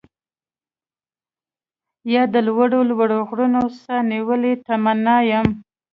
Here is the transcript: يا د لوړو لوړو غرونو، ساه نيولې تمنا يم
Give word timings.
يا 2.13 2.23
د 2.33 2.35
لوړو 2.47 2.79
لوړو 2.89 3.19
غرونو، 3.29 3.61
ساه 3.81 4.01
نيولې 4.11 4.53
تمنا 4.67 5.17
يم 5.31 5.47